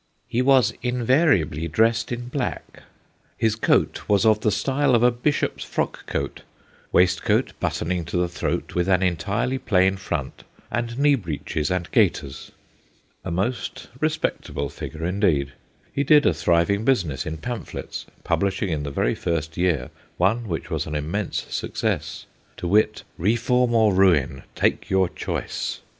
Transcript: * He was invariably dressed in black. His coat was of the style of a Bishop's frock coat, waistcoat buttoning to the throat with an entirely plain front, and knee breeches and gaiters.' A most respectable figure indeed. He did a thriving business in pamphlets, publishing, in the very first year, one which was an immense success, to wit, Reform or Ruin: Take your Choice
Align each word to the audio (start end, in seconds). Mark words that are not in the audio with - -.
* 0.19 0.25
He 0.27 0.41
was 0.41 0.73
invariably 0.81 1.67
dressed 1.67 2.11
in 2.11 2.29
black. 2.29 2.81
His 3.37 3.53
coat 3.55 4.09
was 4.09 4.25
of 4.25 4.39
the 4.39 4.49
style 4.51 4.95
of 4.95 5.03
a 5.03 5.11
Bishop's 5.11 5.63
frock 5.63 6.07
coat, 6.07 6.41
waistcoat 6.91 7.53
buttoning 7.59 8.03
to 8.05 8.17
the 8.17 8.27
throat 8.27 8.73
with 8.73 8.89
an 8.89 9.03
entirely 9.03 9.59
plain 9.59 9.97
front, 9.97 10.43
and 10.71 10.97
knee 10.97 11.13
breeches 11.13 11.69
and 11.69 11.87
gaiters.' 11.91 12.51
A 13.23 13.29
most 13.29 13.89
respectable 13.99 14.69
figure 14.69 15.05
indeed. 15.05 15.53
He 15.93 16.03
did 16.03 16.25
a 16.25 16.33
thriving 16.33 16.83
business 16.83 17.27
in 17.27 17.37
pamphlets, 17.37 18.07
publishing, 18.23 18.69
in 18.69 18.81
the 18.81 18.89
very 18.89 19.13
first 19.13 19.55
year, 19.55 19.91
one 20.17 20.47
which 20.47 20.71
was 20.71 20.87
an 20.87 20.95
immense 20.95 21.45
success, 21.53 22.25
to 22.57 22.67
wit, 22.67 23.03
Reform 23.19 23.75
or 23.75 23.93
Ruin: 23.93 24.41
Take 24.55 24.89
your 24.89 25.09
Choice 25.09 25.81